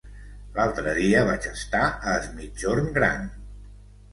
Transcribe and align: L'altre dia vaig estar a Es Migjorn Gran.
L'altre 0.53 0.93
dia 0.99 1.21
vaig 1.27 1.45
estar 1.51 1.83
a 1.91 2.15
Es 2.23 2.27
Migjorn 2.39 2.91
Gran. 2.97 3.29